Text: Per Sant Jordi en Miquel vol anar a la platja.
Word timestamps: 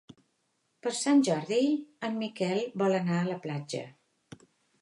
Per 0.85 0.93
Sant 0.99 1.19
Jordi 1.27 1.59
en 2.09 2.17
Miquel 2.23 2.65
vol 2.85 2.99
anar 3.03 3.21
a 3.23 3.29
la 3.31 3.39
platja. 3.47 3.83